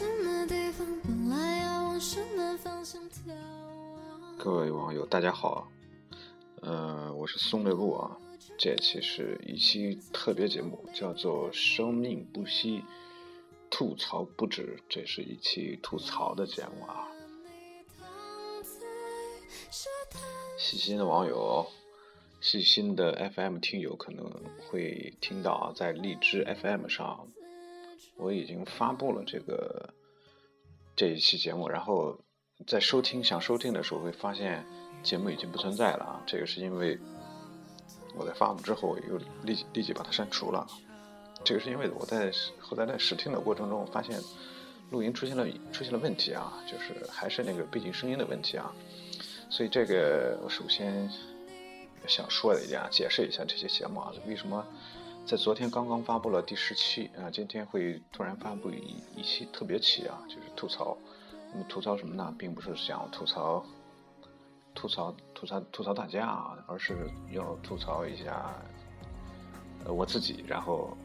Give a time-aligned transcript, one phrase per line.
[0.00, 2.98] 什么地方本来要往什么方向
[4.38, 5.70] 各位网友，大家好，
[6.62, 8.16] 呃，我是松的路啊。
[8.56, 12.82] 这期是一期特别节目，叫做“生命不息，
[13.68, 14.78] 吐槽不止”。
[14.88, 17.06] 这是一期吐槽的节目啊。
[20.56, 21.66] 细心的网友，
[22.40, 24.32] 细心的 FM 听友可能
[24.66, 27.28] 会听到啊，在荔枝 FM 上，
[28.20, 29.94] 我已经发布了这个
[30.94, 32.18] 这一期节目，然后。
[32.66, 34.62] 在收听想收听的时候，会发现
[35.02, 36.22] 节目已经不存在了啊！
[36.26, 36.98] 这个是因为
[38.14, 40.66] 我在发布之后又立即立即把它删除了。
[41.42, 44.20] 这个是因为我在后来在试听的过程中发现
[44.90, 48.70] 录音出现了出现了问题啊，就是还是那个背景声音的问题啊。
[49.48, 51.10] 所以这个我首先
[52.06, 54.62] 想说的一点，解释一下这些节目啊，为什么
[55.26, 60.96] 在昨天刚刚发布了第十期啊，今天会突然发布一一期特别期啊，就是吐槽。
[61.52, 62.34] 那么吐槽什么呢？
[62.36, 63.64] 并不是想吐槽、
[64.74, 68.52] 吐槽、吐槽、吐槽大家啊，而是要吐槽一下
[69.84, 70.96] 呃我自己，然后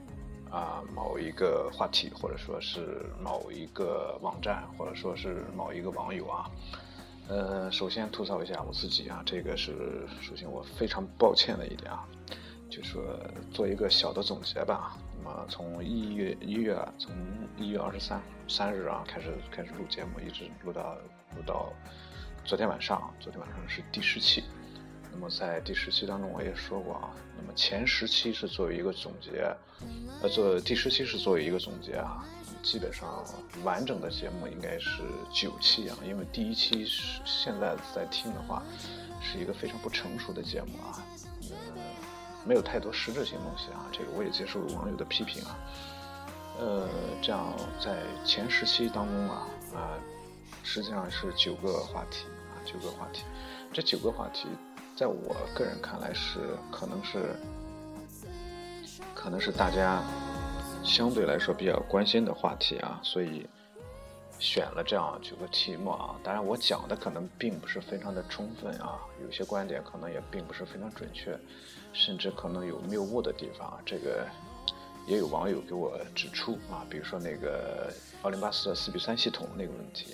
[0.50, 6.50] 啊某一个话题，或者说是某一个网站，或者说是某一个网友啊。
[7.27, 12.07] 呃，首先吐槽一下我自己啊，这个是首先我非常抱歉的一点啊，
[12.69, 13.03] 就说
[13.52, 14.97] 做一个小的总结吧。
[15.17, 17.13] 那么，从一月一月，从
[17.57, 20.95] 一月二十三三日啊开始开始录节目，一直录到
[21.35, 21.72] 录到
[22.44, 23.13] 昨天晚上。
[23.19, 24.44] 昨天晚上是第十期。
[25.11, 29.55] 那么在第十期当中，我也说过啊，那么前十期是作为一个总结，
[30.22, 32.25] 呃，做第十期是作为一个总结啊。
[32.61, 33.23] 基本上
[33.63, 35.01] 完整的节目应该是
[35.31, 38.61] 九期啊，因为第一期是现在在听的话，
[39.22, 41.01] 是一个非常不成熟的节目啊。
[42.45, 45.57] 没有太多实质性东西啊，这个我也接受网友的批评啊。
[46.57, 46.88] 呃，
[47.22, 49.97] 这样在前十期当中啊啊，
[50.63, 53.23] 实际上是九个话题啊，九个话题。
[53.73, 54.47] 这九个话题，
[54.95, 56.39] 在我个人看来是
[56.72, 57.35] 可能是
[59.13, 60.01] 可能是大家
[60.81, 63.45] 相对来说比较关心的话题啊，所以
[64.39, 66.16] 选了这样九个题目啊。
[66.23, 71.38] 当然，我讲的可能并不是非常的充分啊，有些观点可能也并不是非常准确。
[71.95, 74.28] 甚至可能有谬误的地方啊，这个
[75.07, 77.91] 也有网友给我指出啊，比如说那个
[78.22, 80.13] 奥林巴斯的四比三系统那个问题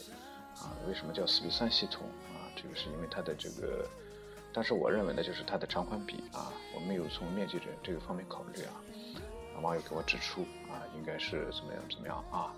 [0.57, 2.45] 啊，为什么叫四比三系统啊？
[2.55, 3.85] 这个是因为它的这个，
[4.53, 8.79] 但是我认为呢，就是它的长宽比啊，我没有从面积这这个方面考虑啊。
[9.61, 12.53] 网友给我指出啊，应该是怎么样怎么样啊？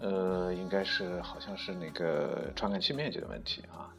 [0.00, 3.94] 呃，应该是好像是那个传感器面积的问题啊。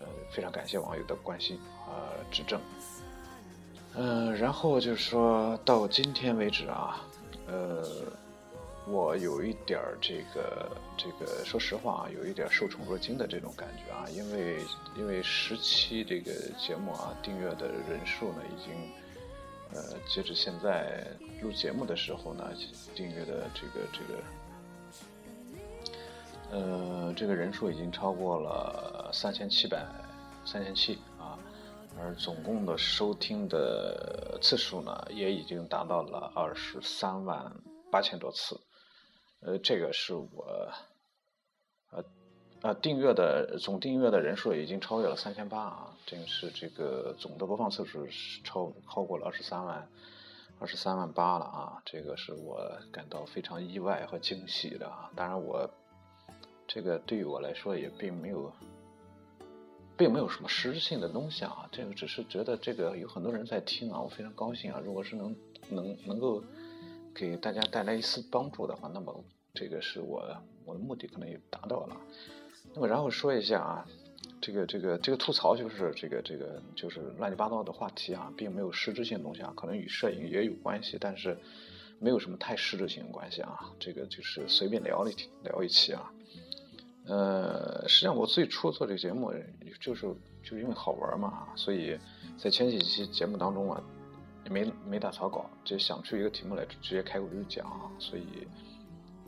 [0.00, 2.60] 呃，非常感谢网友的关心啊指正。
[3.94, 7.02] 嗯，然后就是说到今天为止啊，
[7.46, 7.86] 呃，
[8.86, 10.66] 我有一点儿这个
[10.96, 14.64] 这个，说实话啊，有一点受宠若惊的这种感觉啊，因为
[14.96, 18.74] 因为十期这个节目啊，订阅的人数呢，已经
[19.74, 21.06] 呃，截止现在
[21.42, 22.50] 录节目的时候呢，
[22.94, 24.00] 订阅的这个这
[26.50, 29.84] 个，呃，这个人数已经超过了三千七百
[30.46, 30.98] 三千七。
[32.02, 37.54] 而总共的收听的次数呢，也已经达到了二十三万
[37.92, 38.60] 八千多次。
[39.40, 40.68] 呃，这个是我，
[41.92, 42.04] 呃，
[42.62, 49.88] 呃，订阅的总订阅的人数已经超越了三千八啊，这个是这个总的播放次数是超超过了二十三万，
[50.58, 55.08] 二十三万八了啊，这个是我感到非常意外和惊喜的啊。
[55.14, 55.70] 当然，我
[56.66, 58.52] 这个对于我来说也并没有。
[59.96, 64.80] 并没有什么实质性的东西啊，这个只是觉得这个有很多人在听啊，我非常高兴啊。
[64.84, 65.36] 如果是能
[65.68, 66.42] 能能够
[67.14, 69.24] 给大家带来一丝帮助的话，那么
[69.54, 70.24] 这个是我
[70.64, 71.96] 我的目的可能也达到了。
[72.74, 73.86] 那么然后说一下啊，
[74.40, 81.36] 这个这个这个吐槽就是这个这个就是乱七八糟的话题啊，并没有实质性东西啊，可能与摄影也有关系，但是
[81.98, 83.70] 没有什么太实质性的关系啊。
[83.78, 85.14] 这个就是随便聊一
[85.44, 86.10] 聊一期啊。
[87.04, 89.34] 呃，实际上我最初做这个节目，
[89.80, 90.06] 就是
[90.40, 91.98] 就因为好玩嘛，所以
[92.38, 93.82] 在前几期节目当中啊，
[94.44, 97.66] 也没没打草稿，就想出一个题目来，直接开口就讲，
[97.98, 98.46] 所以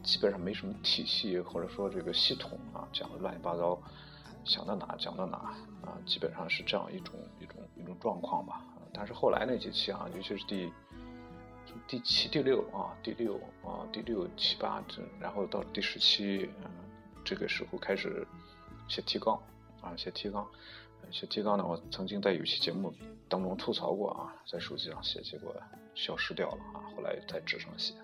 [0.05, 3.77] 基本上没什么体系或者说这个系统啊，讲的乱七八糟，
[4.45, 5.39] 想到哪讲到哪
[5.83, 8.65] 啊，基本上是这样一种一种一种状况吧。
[8.93, 10.73] 但是后来那几期啊，尤其是第
[11.89, 13.35] 第七、第六啊，第六
[13.65, 16.49] 啊，第六七八这，然后到第十期。
[17.25, 18.27] 这个时候开始
[18.89, 19.41] 写提纲
[19.81, 20.47] 啊，写提纲，
[21.11, 21.65] 写提纲呢。
[21.67, 22.93] 我曾经在有期节目
[23.29, 25.55] 当中吐槽过啊，在手机上写，结果
[25.95, 26.85] 消失掉了啊。
[26.95, 27.95] 后来在纸上写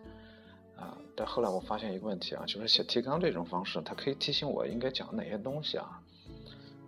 [0.77, 6.01] 啊，但后来我发现一个问题啊，就是写提纲这种方式，它可以提醒我应该讲哪些东西啊，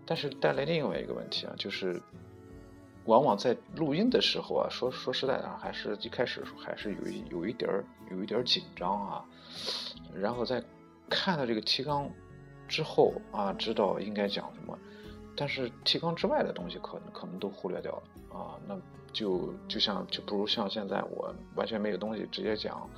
[0.06, 2.00] 但是带来另外一个问题啊，就是
[3.05, 9.25] 往往在录音的时候啊，说说实在的，还是一开始还是有一有一点儿有一点儿紧张啊，
[10.14, 10.62] 然后在
[11.11, 12.11] 看到这个提纲
[12.73, 14.79] 之后啊，知道应该讲什么，
[15.37, 18.03] 但是提纲之外的东西可能可能都忽略掉了
[18.39, 18.77] 啊，那
[19.13, 22.89] 就就像就不如像现在我完全没有东西直接讲。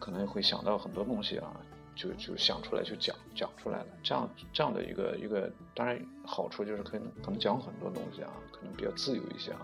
[0.00, 1.54] 可能会想到很多东西啊，
[1.94, 3.86] 就就想出来就讲讲出来了。
[4.02, 5.96] 这样这样的一个一个，当然
[6.26, 9.60] 好处就是可以可能讲很多东西啊，可能比较自由一些啊。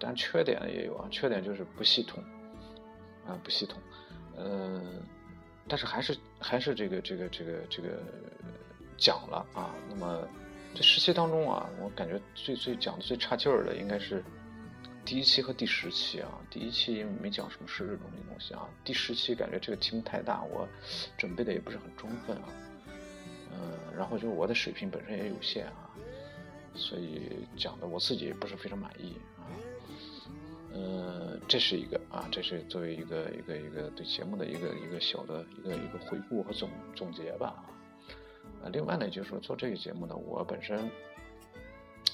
[0.00, 2.24] 但缺点也有啊，缺点就是不系统
[3.24, 3.78] 啊，不系统。
[4.36, 5.00] 嗯，
[5.68, 8.02] 但是还是还是这个这个这个这个
[8.96, 9.74] 讲了啊。
[9.88, 10.26] 那么
[10.74, 14.22] 这十期当中啊，我感觉最最讲的最差劲儿的应该是。
[15.06, 20.66] 第一期和第十期啊，第一期因为没讲什么实质东西东西啊，第十期感觉这个题目太大，我
[21.18, 22.48] 准备的也不是很充分啊，
[23.52, 25.90] 嗯，然后就我的水平本身也有限啊，
[26.74, 29.18] 所以讲的我自己也不是非常满意
[30.74, 37.64] 嗯，这是一个啊，这是作为一个一个一个对节目的一个一个小的一个一个回顾和总总结吧
[38.62, 40.90] 啊，另外呢就是说做这个节目呢，我本身。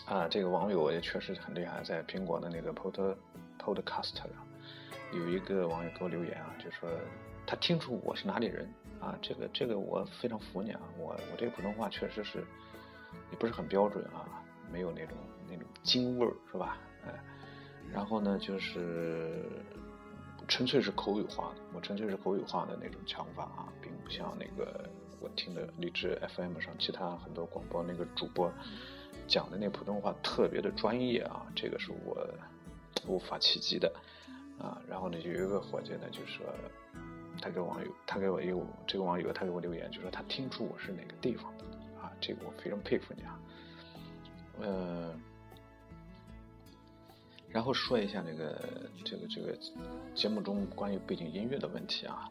[0.06, 3.14] 啊，这个网友也确实很厉害，在苹果的那个 Pod
[3.60, 4.26] Podcast 上，
[5.12, 6.90] 有一个网友给我留言啊，就说
[7.46, 8.68] 他听出我是哪里人
[8.98, 12.38] 啊，这个这个我非常服你啊，我我这个普通话确实是
[13.30, 14.26] 也不是很标准啊，
[14.72, 15.16] 没有那种
[15.48, 16.76] 那种京味儿是吧？
[17.06, 17.14] 哎，
[17.92, 19.44] 然后呢就是
[20.48, 24.88] 纯粹是口语化的，我纯粹是口语化的那种腔法啊，并不像那个
[25.20, 28.52] 我听的荔枝 FM 上其他很多广播那个主播。
[29.26, 32.26] 讲的那普通话特别的专业啊，这个是我
[33.06, 33.92] 无法企及的
[34.58, 34.80] 啊。
[34.88, 36.44] 然后呢，有一个伙计呢，就说
[37.40, 41.64] 他给网友，他给我一个这个网友，他给我留言，就说他听出我是哪个地方的
[42.00, 43.40] 啊，这个我非常佩服你啊。
[44.62, 45.20] 嗯，
[47.50, 49.58] 然后说一下这个这个这个
[50.14, 52.30] 节目中关于背景音乐的问题啊。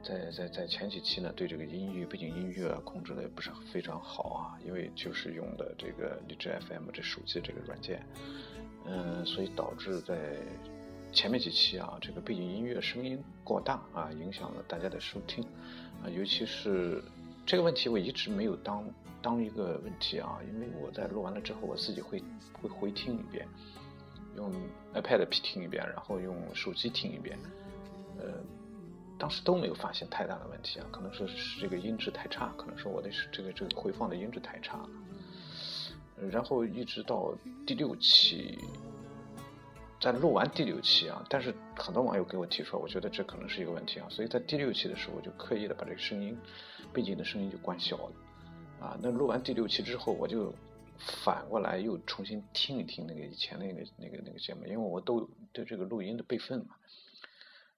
[0.00, 8.00] 在在在前几期呢，对这个音乐背景音乐控制的也不是非常好啊，因为就是用的这个荔枝 FM 这手机这个软件，
[8.86, 10.36] 嗯，所以导致在
[11.12, 15.44] 前面几期啊，这个背景音乐声音过大啊，影响了大家的收听
[16.02, 17.02] 啊，尤其是
[17.44, 18.88] 这个问题我一直没有当
[19.20, 22.22] 当一个问题啊，因为我在录完了之后，我自己会
[22.52, 23.46] 会回听一遍，
[24.38, 24.52] 用
[24.94, 27.38] iPad 听一遍，然后用手机听一遍，
[28.18, 28.24] 呃。
[29.20, 34.88] 当时都没有发现太大的问题啊，可能是是这个音质太差，可能是我的这个这个回放的音质太差了。
[36.30, 37.34] 然后一直到
[37.66, 38.56] 第六期，
[40.00, 46.38] 在录完第六期啊，但是很多网友给我提出来，我觉得这可能是一个问题啊，所以在第六期的时候，我就刻意的把这个声音
[46.92, 48.12] 背景的声音就关小了
[48.80, 48.96] 啊。
[49.02, 50.54] 那录完第六期之后，我就
[50.98, 56.76] 反过来又重新听一听那个以前那个那个那个节目，因为我都对这个录音的备份嘛。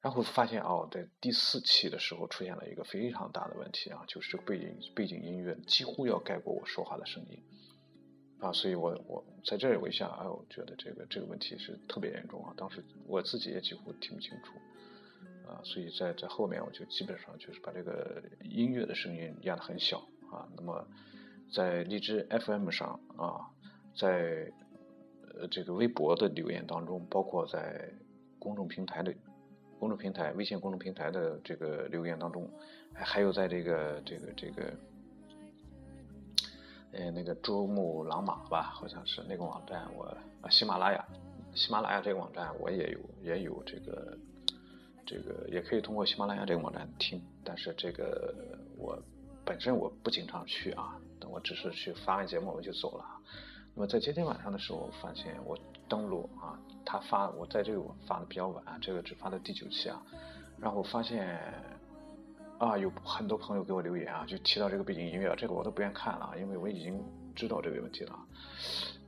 [0.00, 7.38] 然后发现哦，在第四期的时候出现了一个非常大的问题啊，就是背景背景音乐几乎要盖过我说话的声音
[8.38, 14.54] 啊，所以我我在这儿我一下哎，我觉得这个这个问题是特别严重啊，当时我自己也几乎听不清楚
[15.46, 19.98] 啊，所以在在后面我就基本上就是把这个音乐的声音压得很小
[20.32, 20.88] 啊，那么
[21.52, 23.50] 在荔枝 FM 上啊，
[23.96, 24.52] 在
[25.38, 27.90] 呃这个微博的留言当中，包括在
[28.38, 29.14] 公众平台的。
[29.78, 32.46] 公众平台、微信公众平台的这个留言当中，
[32.92, 34.70] 还有在这个、这个、这个，
[36.92, 40.04] 呃，那个珠穆朗玛吧，好像是那个网站，我
[40.42, 41.02] 啊，喜马拉雅，
[41.54, 44.18] 喜马拉雅这个网站我也有，也有这个，
[45.06, 48.34] 这个也可以通过喜马拉雅这个网站听，但是这个
[48.76, 49.02] 我
[49.46, 53.04] 本身我不经常去啊，我只是去发完节目我就走了。
[53.74, 55.58] 那么在今天晚上的时候，发现我
[55.88, 56.58] 登录啊。
[56.82, 60.02] 他发我在这个我发的比较晚，这个只发到第九期啊，
[60.58, 61.38] 然后发现
[62.58, 67.00] 啊有很多朋友给我留言啊，就提到这个背景音乐，这个我都不愿看了，因为我已经
[67.36, 68.18] 知道这个问题了，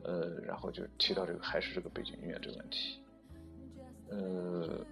[0.05, 3.03] 呃，然后就提到这个还是这个背景音乐这个问题，
[4.11, 4.87] 呃，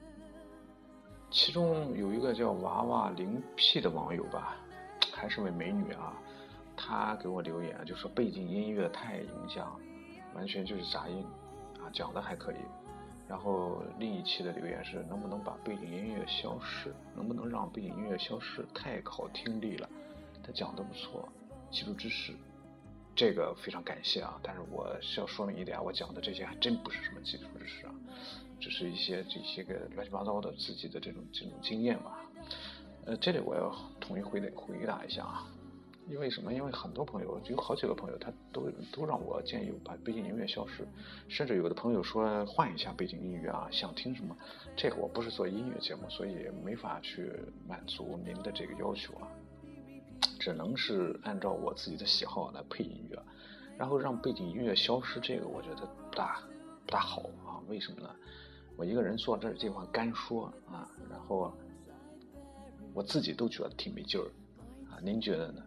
[1.31, 4.57] 其中有一个叫娃娃零 P 的网友吧，
[5.13, 6.19] 还是位美女啊，
[6.91, 9.79] 他给我留言就说背景音乐太影响，
[10.35, 11.25] 完全就是杂音。
[11.81, 12.57] 啊讲的还可以，
[13.29, 16.93] 然后另一期的留言是能不能把背景音乐消失？
[17.15, 18.67] 能不能让背景音乐消失？
[18.75, 19.89] 太考听力了。
[20.43, 21.29] 他讲的不错，
[21.71, 22.35] 基础知识，
[23.15, 24.37] 这个非常感谢啊。
[24.43, 27.95] 但是我需要说明一点，我讲的这些还真不是什么基础知识啊，
[28.59, 32.19] 只是一些这些个乱七八糟的自己的这种这种经验吧。
[33.07, 35.47] 呃，这里我要统一回答回答一下啊。
[36.11, 36.53] 因为什么？
[36.53, 40.85] 因为很多朋友有好几个朋友，他都都让我建议把背景音乐消失，
[41.29, 44.37] 甚至有的朋友说换一下背景音乐啊，想听什么？
[44.77, 47.33] 这个我不是做音乐节目，所以没法去
[47.69, 49.29] 满足您的这个要求啊，
[50.41, 53.17] 只能是按照我自己的喜好来配音乐，
[53.79, 56.43] 然后让背景音乐消失，这个我觉得不大
[56.87, 57.63] 不大好啊。
[57.69, 58.11] 为什么呢？
[58.77, 61.53] 我一个人坐这儿这块干说啊，然后
[62.93, 64.27] 我自己都觉得挺没劲儿
[64.91, 65.63] 啊，您觉得呢？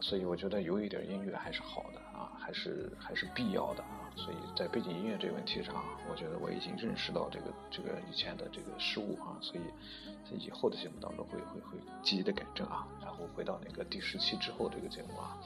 [0.00, 4.04] 所以我觉得有一点音乐还是好的啊，还是还是必要的啊。
[4.14, 5.74] 所以在背景音乐这个问题上，
[6.10, 9.64] 我觉得我已经认识到这个这个以前的这个失误啊，所以
[10.24, 12.86] 在以后的节目当中会会会积极的改正啊。
[13.02, 15.36] 然后回到那个第十期之后这个节目啊，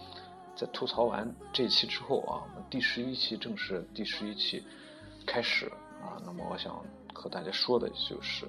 [0.57, 4.65] 在吐槽完这期之后啊，我们第十一期正式第十一期
[5.27, 5.67] 开始
[6.03, 6.21] 啊。
[6.25, 8.47] 那么我想和大家说的就是，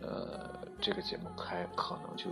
[0.00, 2.30] 呃，这个节目开可能就。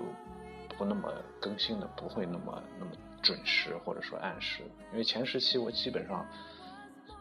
[0.76, 4.62] 不那么更新的不会那么那么准时或者说按时，
[4.92, 6.26] 因为前十期我基本上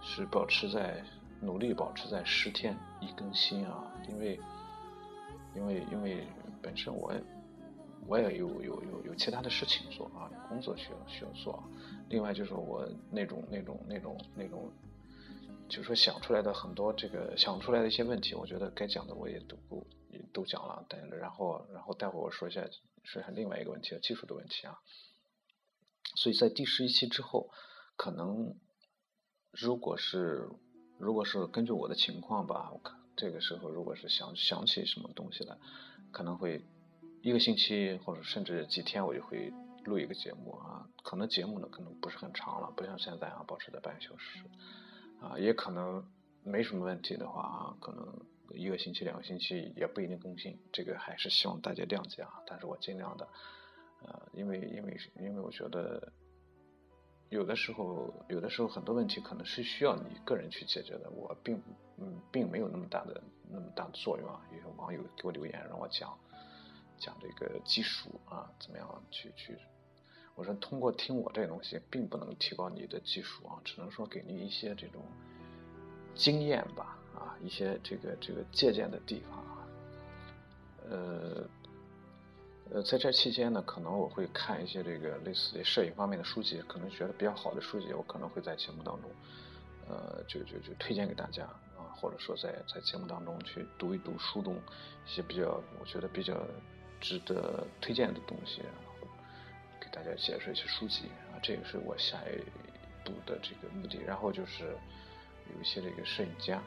[0.02, 1.04] 是保持在
[1.40, 4.40] 努力保持在十天一更新啊，因为
[5.56, 6.26] 因为因为
[6.62, 7.14] 本身我
[8.06, 11.64] 我也有有有有其他的事情做啊，工作需要需要做，
[12.10, 14.70] 另外就是我那种那种那种那种，
[15.70, 19.56] 就是说想出来的很多这个想出来的一些问题，我觉得该讲的我也都
[20.34, 22.68] 都讲了，但然后然后待会我说一下。
[23.06, 24.80] 说一下另外一个问题，技术的问题啊。
[26.16, 27.50] 所以在第十一期之后，
[27.98, 28.56] 可能
[29.52, 30.50] 如果是
[30.98, 35.58] 如果是根据我的情况吧，我看这个时候如果是想想起什么东西来，
[36.14, 36.64] 可能会
[37.22, 39.52] 一个星期或者甚至几天，我就会
[39.84, 40.88] 录一个节目啊。
[41.04, 44.40] 可能节目呢可能不是很长了，不像现在啊，保持在半个小时
[45.20, 45.38] 啊。
[45.38, 46.10] 也可能
[46.42, 48.26] 没什么问题的话，可能。
[48.54, 52.30] 一个星期、两个星期也不一定更新，这个还是希望大家谅解啊。
[52.48, 53.28] 但是我尽量的，
[54.04, 56.12] 呃，因为因为因为我觉得，
[57.30, 61.62] 有的时候有的时候很多问题可能是需要你个人去解决的，我并
[61.98, 64.40] 嗯并没有那么大的那么大的作用啊。
[64.52, 66.18] 有网友给我留言让我讲
[66.98, 69.58] 讲这个技术啊，怎么样去去，
[70.36, 75.02] 我说通过听我这个东西，并不能提高你的技术啊，只能说给你一些这种
[76.14, 77.00] 经验吧。
[77.16, 79.68] 啊，一些这个这个借鉴的地方啊，
[80.90, 81.44] 呃
[82.72, 89.12] 呃，在这期间呢，可能我会看一些这个类似于摄影方面的书籍，可能觉得比较好的书籍，我可能会在节目当中，
[89.88, 91.44] 呃，就就就推荐给大家
[91.78, 96.36] 啊，或者说在在节目当中去读一读书中一些比较我觉得比较
[97.00, 98.62] 值得推荐的东西，
[99.80, 102.38] 给大家介绍一些书籍啊，这个是我下一
[103.06, 104.64] 步的这个目的，然后就是
[105.54, 106.60] 有一些这个摄影家。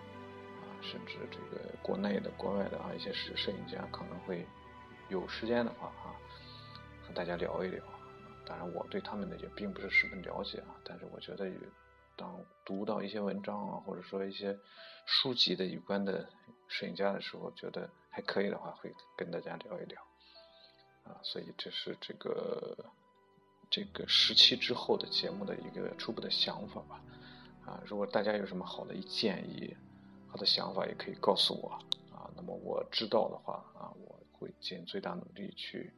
[0.86, 4.46] 甚至这个国内的、国外的啊，一些摄摄影家可能会
[5.08, 6.14] 有时间的话啊，
[7.02, 7.82] 和大家聊一聊。
[8.46, 11.50] 当然，我对他们呢也并不是十分了解啊，但是我觉得，
[12.14, 14.56] 当读到一些文章啊，或者说一些
[15.04, 16.28] 书籍的有关的
[16.68, 20.00] 摄影家的时候，觉得还可以的话，会跟大家聊一聊。
[21.02, 22.76] 啊，所以这是这个
[23.68, 27.00] 这个时期之后的节目的一个初步的想法吧。
[27.64, 29.76] 啊，如果大家有什么好的建议，
[30.36, 31.70] 的想法也可以告诉我
[32.14, 35.92] 啊，那么我知道的话啊，我会尽最大努力去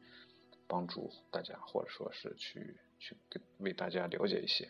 [0.67, 3.17] 帮助大家，或者说是去去
[3.57, 4.69] 为大家了解一些。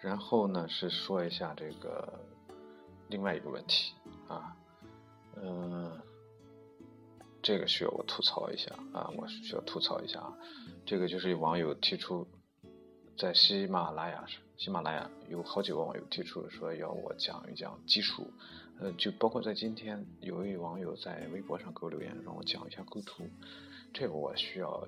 [0.00, 2.20] 然后呢，是说一下这个
[3.08, 3.94] 另外一个问题
[4.28, 4.56] 啊，
[5.36, 6.09] 嗯。
[7.50, 9.10] 这个需要我吐槽一下啊！
[9.16, 10.32] 我需要吐槽一下啊！
[10.86, 12.24] 这个就是有网友提出，
[13.18, 18.32] 在喜马拉雅上，喜马拉雅有好几个网友提出说要我讲一讲技术，
[18.78, 23.24] 呃，就包括在今天有一位网友在微博上给我留言，让我讲一下构图。
[23.92, 24.86] 这个我需要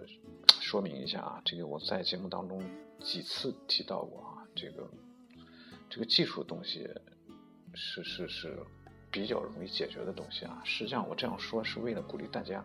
[0.60, 1.42] 说明一下啊！
[1.44, 2.62] 这个我在节目当中
[3.00, 4.88] 几次提到过啊，这个
[5.90, 6.88] 这个技术东西
[7.74, 8.56] 是是是。
[9.12, 12.64] 比较容易解决的东西啊，实际上我这样说是为了鼓励大家，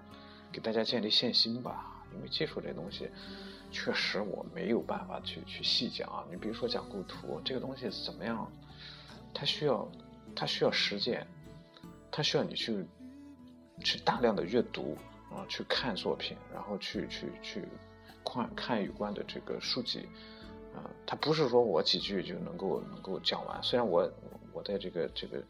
[0.52, 1.94] 给大家建立信心吧。
[2.16, 3.10] 因为技术这东西，
[3.70, 6.24] 确实我没有办法去去细讲啊。
[6.32, 8.50] 你比如说讲构图这个东西怎么样，
[9.34, 9.86] 它需要
[10.34, 11.28] 它需要实践，
[12.10, 12.86] 它需要你去
[13.84, 14.98] 去大量的阅读
[15.30, 17.66] 啊，去看作品，然后去去去
[18.24, 20.08] 看看有关的这个书籍
[20.74, 20.80] 啊。
[21.06, 23.62] 它不是说我几句就能够能够讲完。
[23.62, 24.10] 虽然我
[24.54, 25.44] 我在这个这个。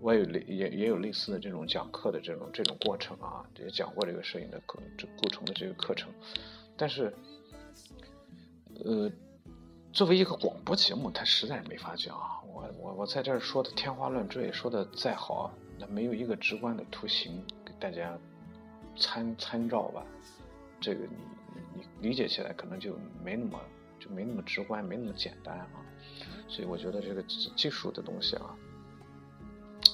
[0.00, 6.10] 我有类也也有类似的这种讲课的这种这种过程啊，也讲过这个摄影的构这构成的这个课程，
[6.76, 7.12] 但是，
[8.84, 9.10] 呃，
[9.92, 12.16] 作为一个广播节目，它实在是没法讲。
[12.52, 18.18] 我我我在这儿说的天花乱坠，说的再好，那没有一个直观的图形给大家
[18.96, 20.02] 参参照吧。
[20.80, 23.60] 这个你你理解起来可能就没那么
[23.98, 25.68] 就没那么直观，没那么简单啊。
[26.48, 28.56] 所以我觉得这个技术的东西啊，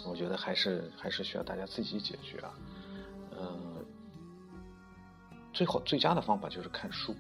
[0.09, 2.55] 我觉得还是还是需要大家自己解决啊。
[3.39, 3.85] 嗯，
[5.53, 7.15] 最好最佳的方法就是看书。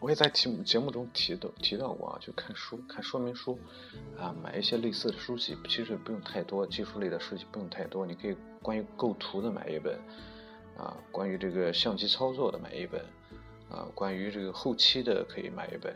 [0.00, 3.58] 我也在节节目中提到提到过啊，就看书看说明书，
[4.16, 9.98] 啊，买一些类似的书籍，其实不用太多，技术类的书籍不用太多，你可以关于构图的买一本，
[10.76, 13.04] 啊，关于这个相机操作的买一本，
[13.68, 15.92] 啊，关于这个后期的可以买一本，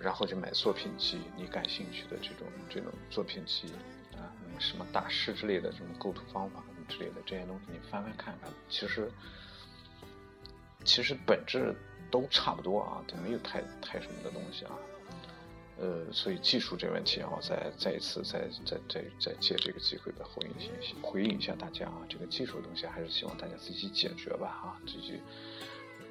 [0.00, 3.68] 然后就买作品集，你感兴趣的这种这种作品集，
[4.16, 9.10] 啊，什么大师之类的这种构图方法什么之类的这些东西，你翻翻看看，其实
[10.84, 11.74] 其实本质。
[12.12, 14.72] 都差不多啊，都没有太太什么的东西啊，
[15.78, 25.20] 呃，所以技术这问题啊，我再再一次再再再再借这个机会的回应一下，回应一下大家啊，这个技术的东西还是希望大家自己解决吧啊，自己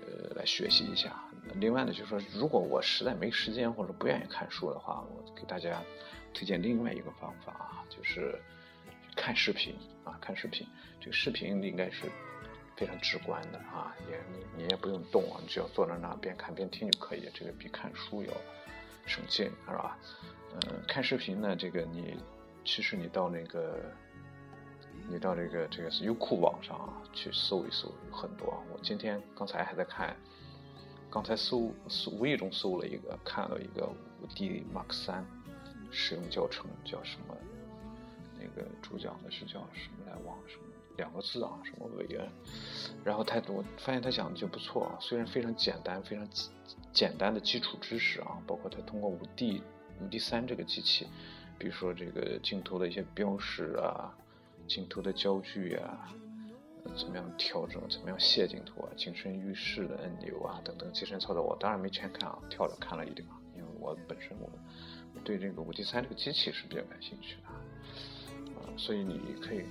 [0.08, 1.22] 呃来学习一下。
[1.56, 5.82] 另外呢，就是说，如果我实在没时间或者不愿意看书的话，我给大家
[6.34, 8.39] 推荐另外一个方法啊，就是
[9.15, 10.68] 看视频啊，看视频，
[11.00, 12.10] 这个视频应该是。
[12.75, 18.32] 非常直观的啊，也你你也不用动啊，你只要坐在那边看边听就可以，这个比看书要
[19.06, 19.98] 省劲，是吧？
[20.53, 22.15] 嗯，看视频呢，这个你
[22.63, 23.91] 其实你到那个
[25.10, 28.63] 你到这个这个优酷网上啊去搜一搜，有很多。
[28.72, 30.15] 我今天刚才还在看，
[31.09, 35.25] 刚才搜搜无意中搜了一个，看了一个五 D Mark 三
[35.91, 37.35] 使用教程，叫什么？
[38.39, 40.13] 那个主讲的是叫什么来？
[40.25, 40.63] 忘了什么。
[40.98, 42.29] 两个字啊，什么委员，
[43.05, 46.27] 然后他我发现他讲的就不错啊，虽然非常简单，非常
[46.91, 49.63] 简单的基础知识啊，包括他通过五 D
[50.01, 51.07] 五 D 三这个机器，
[51.57, 54.13] 比如说这个镜头的一些标识啊，
[54.67, 56.13] 镜头的焦距啊，
[56.96, 64.50] 怎么样调整，怎么样卸镜头啊，景深预示的按钮啊等等机身操作，我当然没全看啊，跳着看了一点啊，因为我本身我
[65.24, 67.50] 对这个五 D 三这个机器是比较感兴趣的
[68.59, 69.63] 啊，所以你可以。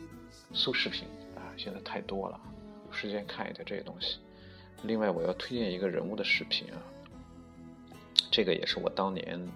[0.53, 2.38] 搜视频啊，现在太多了，
[2.87, 4.18] 有时间看一点这些东西。
[4.83, 6.81] 另外，我要推荐一个人物的视频啊，
[8.31, 9.47] 这个也是我当年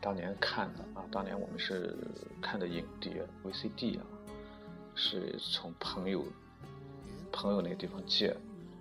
[0.00, 1.96] 当年看的啊，当年我们是
[2.40, 4.06] 看的影碟 VCD 啊，
[4.94, 6.24] 是从朋友
[7.32, 8.36] 朋友那个地方借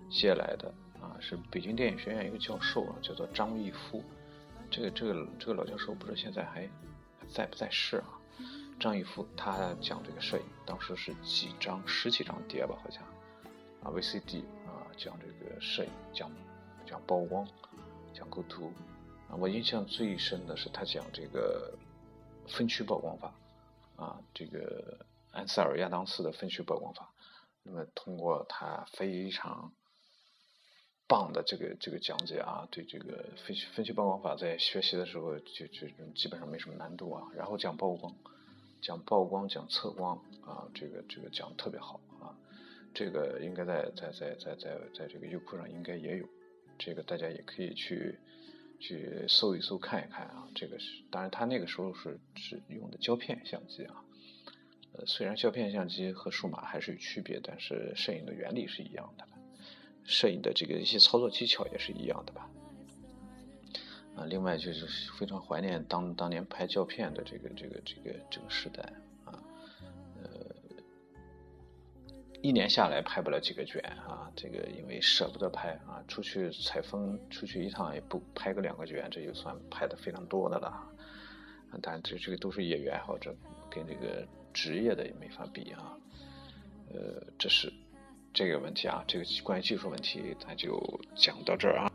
[0.10, 4.04] 借来的啊，是北京电影学院一个教授啊，叫做张毅夫，
[4.70, 6.70] 这个这个这个老教授不知道现在还
[7.28, 8.06] 在不在世啊。
[8.80, 13.04] 张艺夫他讲这个摄影，当时是几张十几张碟吧，好像
[13.84, 16.32] 啊 VCD 啊讲这个摄影，讲
[16.86, 17.48] 讲曝光，
[18.14, 18.72] 讲构图
[19.30, 19.38] 啊。
[19.38, 21.74] 我印象最深的是他讲这个
[22.48, 23.34] 分区曝光法
[23.98, 24.98] 啊，这个
[25.32, 27.14] 安塞尔亚当斯的分区曝光法。
[27.64, 29.74] 那么通过他非常
[31.08, 37.28] 棒的这个这个讲解啊，对这个分区分区曝光法在学习的时候就就基本上没什么难度啊。
[37.36, 38.16] 然后讲曝光。
[38.84, 42.34] 讲曝光，讲测光啊，这个这个讲的特别好啊，
[42.96, 46.28] 这个应该在在在在在在这个优酷上应该也有，
[46.80, 48.18] 这个大家也可以去
[48.80, 54.04] 去搜一搜看一看啊，这个是当然他那个时候是是用的胶片相机啊，
[54.94, 59.26] 呃虽然胶片相机和数码还是有区别，但是摄影的原理是一样的，
[60.04, 62.50] 摄影的这个一些操作技巧也是一样的吧。
[64.18, 64.86] 啊，另外就是
[65.18, 68.84] 非常怀念当当年拍胶片的这个这个这个这个时代
[69.24, 69.32] 啊，
[70.22, 70.30] 呃，
[72.42, 80.86] 一年下来拍不了几个卷啊，这个因为舍不得拍啊，出去采风出去一趟也不拍个两个卷，这就算拍的非常多的了。
[81.82, 83.34] 但这这个都是业余爱好者，
[83.70, 85.98] 跟这个职业的也没法比啊。
[86.94, 87.72] 呃，这是
[88.34, 90.82] 这个问题啊，这个关于技术问题，咱就
[91.16, 91.92] 讲到这儿啊。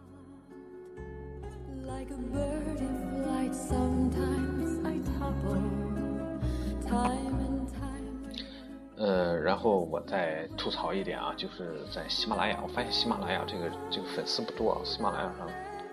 [8.99, 15.47] 呃，然后我再吐槽一点啊，就是在喜马拉雅，我发现喜马拉雅这个这个粉丝不多啊，喜马拉雅上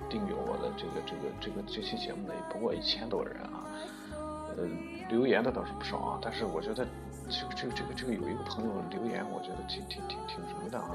[0.09, 3.67] 订阅我的这个这个这个这期节目的也不过一千多人啊，
[4.55, 4.65] 呃，
[5.13, 6.87] 留言的倒是不少啊，但是我觉得
[7.29, 10.89] 这个这个这个这个有一个朋友留言，我觉得挺挺挺挺什么的啊，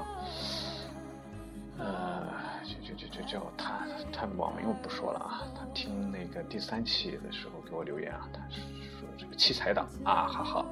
[1.77, 2.27] 呃，
[2.65, 10.65] 就就就就叫他他网名我不说了啊，他听那个第三期的时候给我留言啊，他说这个器材党啊，哈哈。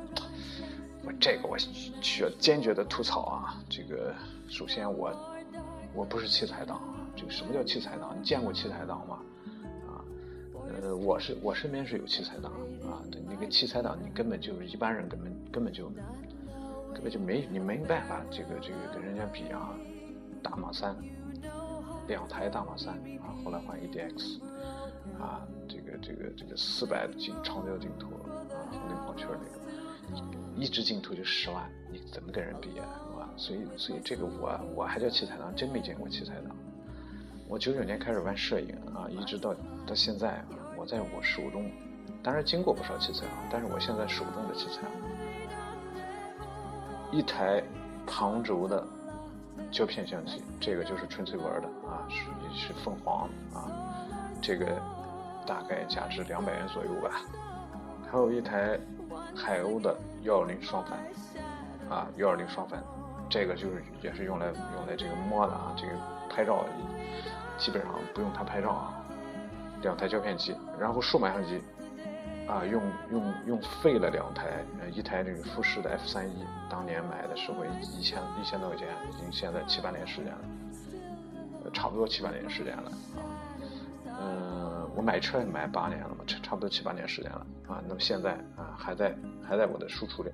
[1.06, 1.58] 我这个我
[2.02, 3.56] 需要坚决的吐槽啊！
[3.70, 4.14] 这个
[4.50, 5.10] 首先我
[5.94, 6.82] 我不是器材党，
[7.16, 8.14] 这个什么叫器材党？
[8.20, 9.20] 你见过器材党吗？
[10.82, 12.52] 呃，我是我身边是有器材党
[12.90, 15.90] 啊，对那个器材党，你根本就一般人根本根本就
[16.94, 19.74] 根本就没你没办法这个这个跟人家比啊，
[20.44, 20.96] 大马三，
[22.08, 24.40] 两台大马三啊，后来换 EDX
[25.20, 29.28] 啊，这个这个这个四百镜长焦镜头啊，红内光圈
[30.10, 30.22] 那个，
[30.56, 32.86] 一支镜头就十万，你怎么跟人比啊？
[33.36, 36.56] 所以，所以这个我我还叫器材党，真没见过器材党。
[37.48, 39.54] 我九九年开始玩摄影啊，一直到
[39.86, 41.72] 到现在啊，我在我手中，
[42.22, 44.82] 当然经过不少器材啊，但是我现在手中的器材，
[47.12, 47.63] 一台
[48.06, 48.86] 旁轴的
[49.72, 53.66] 胶片相机，这个就是纯粹玩的啊，属于是凤凰啊，
[54.40, 54.66] 这个
[55.48, 57.22] 大概价值两百元左右吧。
[58.10, 58.80] 还有一台
[59.36, 61.00] 海鸥的幺二零双反
[61.90, 62.82] 啊，幺二零双反。
[63.30, 65.94] 这个就是也是用来用来这个摸的啊，这个
[66.30, 66.63] 拍照
[67.58, 69.04] 基本上不用它拍照啊。
[69.82, 71.62] 两台胶片机，然后数码相机
[72.48, 74.63] 啊，用用用废了两台，
[74.94, 83.20] 一台这个富士的 F 三一，当年买的时候一千一千多块钱，已经现在七八年时间了，差不多七八年时间了啊。
[84.20, 87.82] 嗯，我买车也买八年了嘛，差差不多七八年时间了啊。
[87.88, 90.32] 那么现在啊，还在还在我的输出里，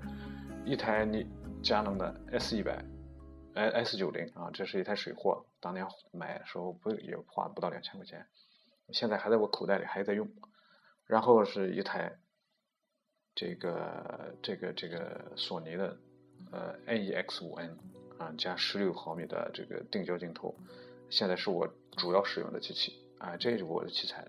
[0.66, 1.26] 一台你。
[1.64, 2.84] 佳能的 S 一百
[3.54, 8.28] ，S 九零啊，这是一台水货，当年买的时候不也花不到两千块钱，
[8.92, 10.30] 现在还在我口袋里还在用。
[11.06, 12.18] 然后是一台
[13.36, 15.98] 这个这个这个索尼的
[16.52, 17.78] 呃 NEX 五 N
[18.18, 20.56] 啊，加十六毫米的这个定焦镜头，
[21.10, 21.68] 现在是我
[21.98, 24.26] 主要使用的机器啊，这是我的器材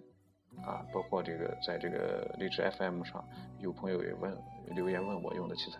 [0.64, 3.24] 啊，包括这个在这个荔枝 FM 上
[3.60, 4.36] 有朋友也问
[4.74, 5.78] 留言问我用的器材。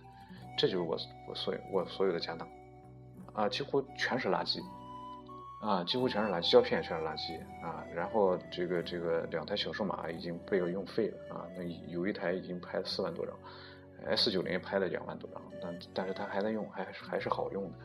[0.56, 0.96] 这就是我
[1.28, 2.48] 我所有我所有的家当，
[3.32, 4.62] 啊，几乎全是垃圾，
[5.64, 7.83] 啊，几乎全是垃圾，胶片全是垃圾啊。
[7.94, 11.46] 然后这个这个两台小数码已经被我用废了啊。
[11.57, 13.35] 那有一台已经拍了四万多张
[14.05, 17.79] ，S 九零拍了两万多张，但但是它还在用，还是还是好用的。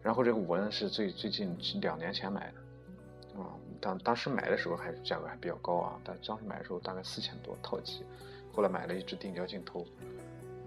[0.00, 3.50] 然后这个五 N 是最最近两年前买的，啊，
[3.80, 8.06] 当当时买的时候还价格还比较高啊，但当时买的时候大概四千多套机，
[8.54, 9.84] 后来买了一支定焦镜头。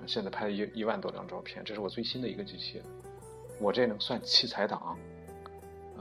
[0.06, 2.82] 现在拍了一一万多张照片，这是我最新的一个机器，
[3.58, 4.98] 我这能算器材党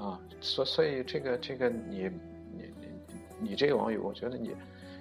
[0.00, 0.18] 啊？
[0.40, 2.10] 所所以这个这个你
[2.52, 2.86] 你你
[3.38, 4.56] 你这个网友，我觉得你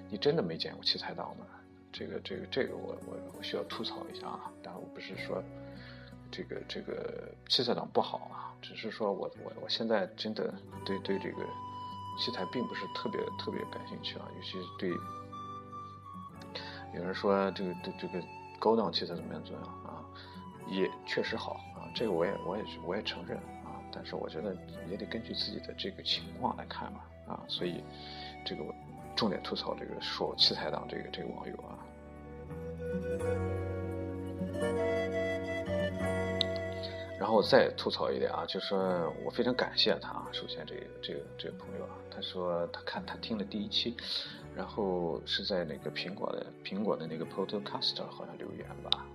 [0.08, 1.46] 你真的没见过器材党吗？
[1.92, 4.52] 这个这个这个我我我需要吐槽一下啊！
[4.62, 5.42] 当然我不是说
[6.30, 11.42] 这个这个器材党不好啊，只是说我我我现在真的对对这个
[12.18, 14.90] 器材并不是特别特别感兴趣啊，尤其是对
[16.94, 18.22] 有人说这个对这个。
[18.60, 19.42] 高档器材怎么样？
[19.42, 20.04] 怎么样啊？
[20.68, 23.40] 也确实好啊，这个我也我也我也承认。
[23.92, 24.56] 但是我觉得
[24.90, 27.40] 也得根据自己的这个情况来看吧啊。
[27.48, 27.82] 所以
[28.44, 28.74] 这个我
[29.16, 31.78] 重点吐槽这个说器材党这个这个网友啊。
[37.18, 40.26] 然后再吐槽一点啊，就是说我非常感谢他啊。
[40.32, 43.96] 首先这个这个这个朋友啊，他说他看他听了第一期。
[44.52, 49.06] 然后是在那个苹果的苹果的那个 Podcast 好像留言吧，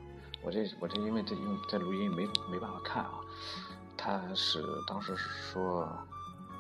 [0.42, 3.20] 我这我这因为这用在录音没没办法看啊，
[4.06, 5.84] 他是当时是说，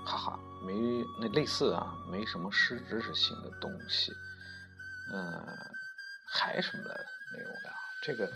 [0.03, 0.73] 哈哈，没
[1.19, 4.11] 那类似啊，没什么实质性的东西，
[5.13, 5.45] 嗯，
[6.25, 7.05] 还什么的
[7.37, 7.69] 内容的，
[8.01, 8.33] 这个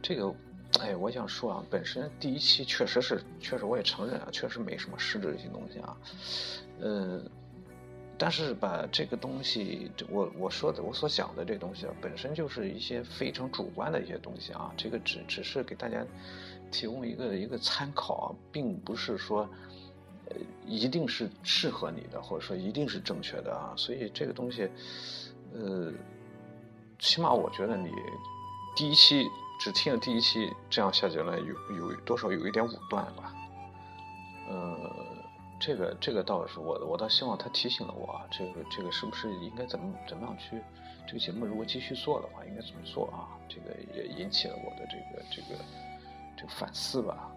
[0.00, 0.34] 这个，
[0.80, 5.94] 哎，我想说啊，本身第一期确实是确实我也承认啊，确实没什么实质性东西啊，
[6.80, 7.30] 嗯。
[8.22, 14.70] 但是把这个东西，我我说的我所讲的这东西啊，本身就是一些非常主观的一些东西啊。
[14.76, 16.04] 这个只只是给大家
[16.70, 19.48] 提供一个一个参考啊，并不是说
[20.26, 23.72] 呃一定是适合你的，或者说一定是正确的啊。
[23.74, 24.68] 所以这个东西，
[25.54, 25.90] 呃，
[26.98, 27.90] 起码我觉得你
[28.76, 29.26] 第一期
[29.58, 33.32] 只听了第一期，这样下结论有有多少有一点武断吧，
[34.50, 35.09] 呃。
[35.60, 40.58] 这个这个倒是我我倒希望他提醒了我，这个这个是不是应该怎么怎么样去
[41.06, 43.28] 这个节目如果继续做的话应该怎么做啊？
[43.46, 45.48] 这个也引起了我的这个这个
[46.34, 47.30] 这个反思吧。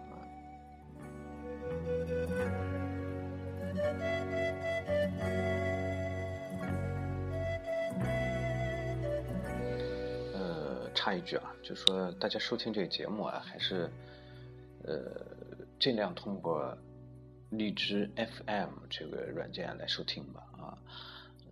[10.32, 13.92] 呃，插一句啊，就说大家收听这个节目啊，还是
[14.82, 14.96] 呃
[15.78, 16.74] 尽量通过。
[17.58, 20.78] 荔枝 FM 这个软件来收听吧，啊，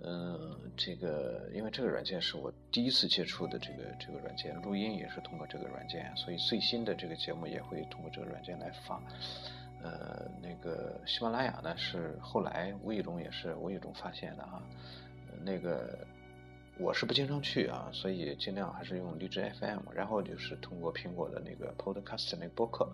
[0.02, 9.00] 嗯，这个因为这个软件是我第一次接触的，这个这个软件录音也是通过这个软件，所以最新的这个节目也会通过这个软件来发。
[9.82, 14.62] 呃，那个喜马拉雅呢是后来无意中也是无意中发现的啊。
[15.44, 15.98] 那个
[16.78, 22.88] 我是不经常去啊，所以尽量还是用荔枝 FM，然后就是通过苹果的那个 Podcast 那个播客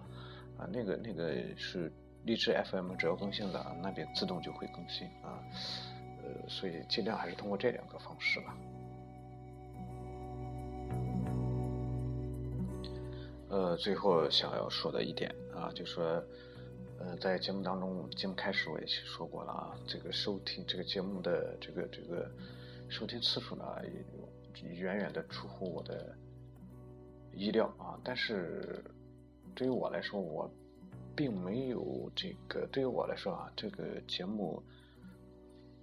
[0.56, 1.92] 啊，那个那个是
[2.28, 5.40] 荔枝 FM 只要更新了，那边自动就会更新啊。
[6.22, 8.54] 呃，所以尽量还是通过这两个方式吧。
[13.48, 16.22] 呃，最后想要说的一点啊，就说，
[16.98, 22.30] 呃，在节目当中，节目开始我也说过了啊，这个收听这个节目的这个这个
[22.90, 23.64] 收听次数呢，
[24.62, 26.14] 也远远的出乎我的
[27.32, 27.98] 意料啊。
[28.04, 28.84] 但是
[29.54, 30.50] 对于我来说，我
[31.18, 34.62] 并没有这个，对于我来说啊，这个节目，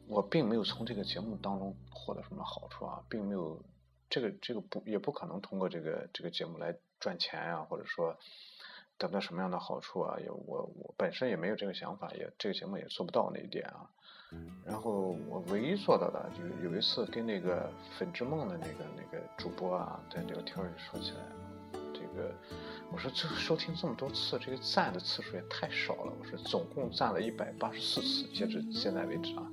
[0.07, 3.61] 我并没有从这个节目当中获得什么好处啊，并没有
[4.09, 6.73] 这个这个不也不可能通过这个这个节目来。
[6.97, 8.17] 赚钱呀，或者说
[8.97, 10.17] 得到什么样的好处啊？
[10.17, 13.85] 也我我本身也没有这个想法，也这个节目也做不到那一点啊。
[14.65, 17.69] 然后我唯一做到的，就是有一次跟那个
[17.99, 21.17] 粉之梦的那个那个主播啊，在聊天里说起来，
[21.93, 22.33] 这个
[22.91, 26.13] 我说这收听这么多次，这个赞的次数也太少了。
[26.19, 29.43] 我说总共赞了一百八十四次，截至现在为止啊。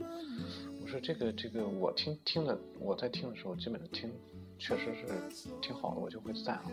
[0.81, 4.12] 我说这个这个我听听的，我在听的时候基本上听。
[4.59, 5.07] 确实是
[5.61, 6.71] 挺好的，我就会赞啊。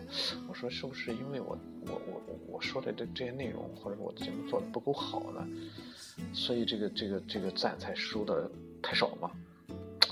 [0.48, 5.44] 我说是不是因为我我我我说的这这些内容，或者我的节目做的不够好呢？
[6.32, 8.48] 所以这个这个这个赞才收的
[8.80, 9.32] 太少嘛？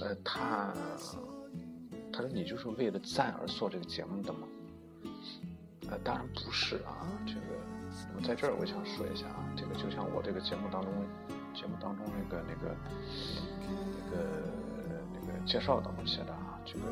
[0.00, 0.74] 呃，他
[2.12, 4.48] 他说你就是为了赞而做这个节目的吗？
[5.90, 7.06] 呃，当然不是啊。
[7.26, 7.40] 这个
[8.16, 10.92] 我在这儿我想说一下啊，这个就像我这个节目当中
[11.54, 12.76] 节目当中那个那个
[13.60, 14.16] 那个
[15.12, 16.84] 那个介绍当中写的啊，这个。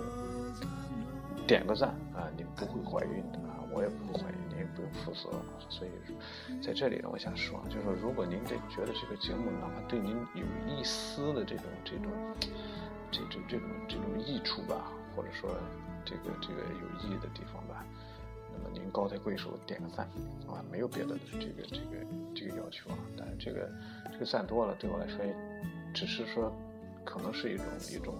[1.46, 2.26] 点个赞啊！
[2.36, 5.30] 你不会怀孕的啊，我也不会怀孕，你也不用负责。
[5.68, 12.10] 所以，在这里呢，我想说，就是说，如果您这觉得这个节目哪怕对您有一丝的这种这种
[13.12, 15.48] 这种这种这种益处吧，或者说
[16.04, 17.84] 这个这个有意义的地方吧，
[18.62, 20.06] 那您高抬贵手点个赞
[20.46, 22.98] 啊，没有别的这个这个这个要求啊。
[23.16, 23.70] 但是这个
[24.12, 25.18] 这个赞多了，对我来说，
[25.94, 26.52] 只是说
[27.04, 28.14] 可能是一种一种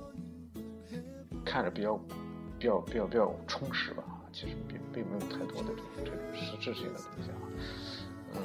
[1.45, 1.99] 看着比较。
[2.59, 7.37] 比较比较比较充实吧，其实并并没有太多的这种这种实质性的东西啊，
[8.35, 8.41] 嗯，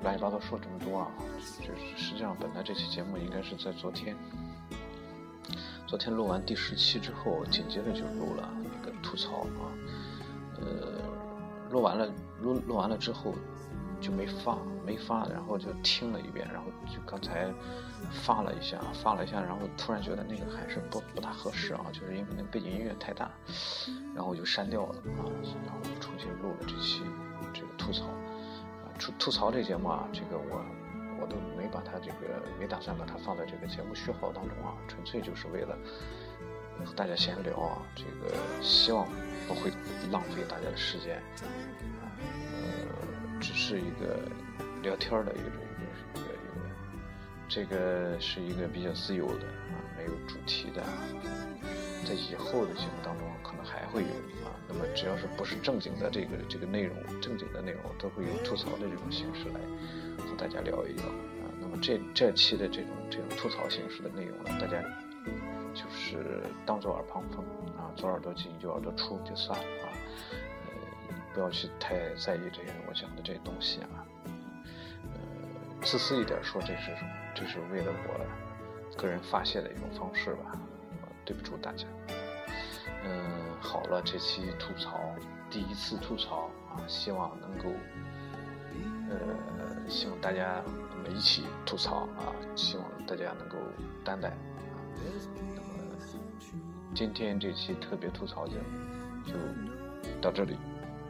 [0.00, 1.10] 乱七八糟说这么多啊，
[1.58, 4.16] 就是实际上本来这期节目应该是在昨天，
[5.84, 8.48] 昨天录完第十期之后，紧接着就录了
[9.02, 9.68] 吐槽啊，
[10.60, 11.00] 呃，
[11.70, 12.10] 录完了
[12.40, 13.34] 录录完了之后
[14.00, 17.52] 就没发没发，然后就听了一遍，然后就刚才。
[18.10, 23.30] 发了一下，发了一下，然后突然觉得那个还是不不大合适啊，就是因为那背景音乐太大，
[24.14, 25.28] 然后我就删掉了啊，
[25.66, 27.02] 然后重新录了这期
[27.52, 30.64] 这个吐槽啊，吐吐槽这节目啊，这个我
[31.20, 35.76] 我都没把它这个没打算把它放在这个节目序号当中啊，纯粹就是为了
[36.84, 39.06] 和大家闲聊啊，这个希望
[39.48, 39.70] 不会
[40.10, 41.16] 浪费大家的时间
[42.00, 44.18] 啊，呃，只是一个
[44.82, 45.60] 聊天的一种。
[47.52, 50.80] 这个是一个比较自由的啊，没有主题的，
[52.06, 54.08] 在以后的节目当中可能还会有
[54.46, 54.54] 啊。
[54.68, 59.58] 那么只要是不是正经的这个这个内容，正经的内容都会有吐槽的这种形式来
[60.24, 61.50] 和大家聊一聊啊。
[61.60, 64.80] 那么这这期的这种这种吐槽形式的内容呢，大家
[65.74, 67.44] 就是当做耳旁风
[67.76, 69.88] 啊，左耳朵进右耳朵出就算了啊，
[70.66, 74.04] 呃，不要去太在意这些我讲的这些东西啊。
[74.24, 75.20] 呃，
[75.82, 76.94] 自私一点说，这是。
[77.32, 80.52] 这是为了我个人发泄的一种方式吧，
[81.24, 81.86] 对不住大家。
[83.04, 85.14] 嗯，好了，这期吐槽
[85.48, 87.70] 第一次吐槽啊，希望能够，
[89.08, 93.56] 呃，希望大家我们一起吐槽啊，希望大家能够
[94.04, 94.34] 担待啊。
[96.94, 98.64] 今天这期特别吐槽节目
[99.24, 99.32] 就
[100.20, 100.54] 到这里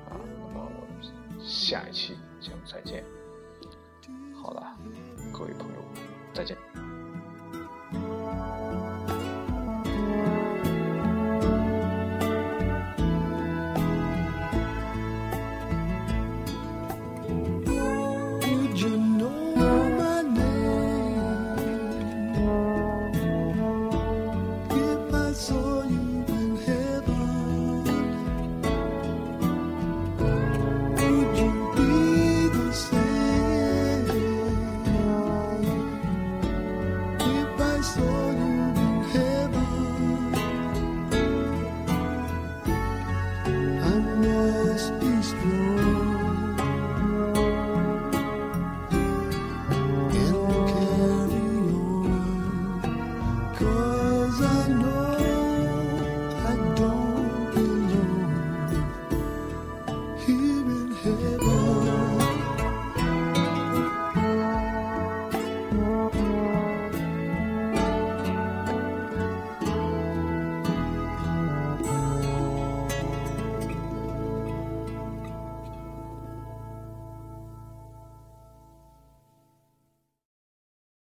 [0.09, 3.05] 啊，那么我们下一期节目再见。
[4.35, 4.77] 好了，
[5.33, 5.80] 各位朋友。